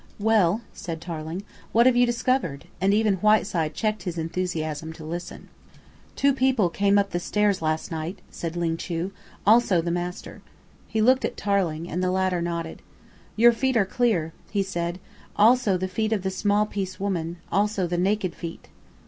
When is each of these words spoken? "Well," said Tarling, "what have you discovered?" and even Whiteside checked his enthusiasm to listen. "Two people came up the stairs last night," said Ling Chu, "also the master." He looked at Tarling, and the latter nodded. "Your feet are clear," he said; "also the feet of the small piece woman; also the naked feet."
"Well," 0.17 0.61
said 0.73 0.99
Tarling, 0.99 1.43
"what 1.73 1.85
have 1.85 1.95
you 1.95 2.07
discovered?" 2.07 2.65
and 2.81 2.91
even 2.91 3.17
Whiteside 3.17 3.75
checked 3.75 4.01
his 4.01 4.17
enthusiasm 4.17 4.93
to 4.93 5.03
listen. 5.05 5.47
"Two 6.15 6.33
people 6.33 6.71
came 6.71 6.97
up 6.97 7.11
the 7.11 7.19
stairs 7.19 7.61
last 7.61 7.91
night," 7.91 8.17
said 8.31 8.55
Ling 8.55 8.77
Chu, 8.77 9.11
"also 9.45 9.79
the 9.79 9.91
master." 9.91 10.41
He 10.87 11.03
looked 11.03 11.23
at 11.23 11.37
Tarling, 11.37 11.87
and 11.87 12.01
the 12.03 12.09
latter 12.09 12.41
nodded. 12.41 12.81
"Your 13.35 13.51
feet 13.51 13.77
are 13.77 13.85
clear," 13.85 14.33
he 14.49 14.63
said; 14.63 14.97
"also 15.35 15.77
the 15.77 15.87
feet 15.87 16.11
of 16.13 16.23
the 16.23 16.31
small 16.31 16.65
piece 16.65 16.99
woman; 16.99 17.37
also 17.51 17.85
the 17.85 17.95
naked 17.99 18.33
feet." 18.33 18.69